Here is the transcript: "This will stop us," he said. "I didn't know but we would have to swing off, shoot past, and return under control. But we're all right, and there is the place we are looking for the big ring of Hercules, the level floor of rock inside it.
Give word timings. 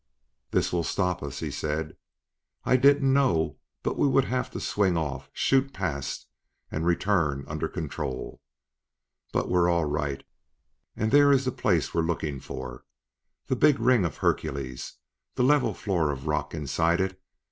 "This 0.49 0.73
will 0.73 0.83
stop 0.83 1.21
us," 1.21 1.41
he 1.41 1.51
said. 1.51 1.95
"I 2.65 2.75
didn't 2.75 3.13
know 3.13 3.57
but 3.83 3.99
we 3.99 4.07
would 4.07 4.25
have 4.25 4.49
to 4.49 4.59
swing 4.59 4.97
off, 4.97 5.29
shoot 5.31 5.73
past, 5.73 6.25
and 6.71 6.87
return 6.87 7.45
under 7.47 7.67
control. 7.67 8.41
But 9.31 9.47
we're 9.47 9.69
all 9.69 9.85
right, 9.85 10.23
and 10.95 11.11
there 11.11 11.31
is 11.31 11.45
the 11.45 11.51
place 11.51 11.93
we 11.93 12.01
are 12.01 12.03
looking 12.03 12.39
for 12.39 12.83
the 13.45 13.55
big 13.55 13.77
ring 13.79 14.03
of 14.03 14.17
Hercules, 14.17 14.93
the 15.35 15.43
level 15.43 15.75
floor 15.75 16.09
of 16.11 16.25
rock 16.25 16.55
inside 16.55 16.99
it. 16.99 17.21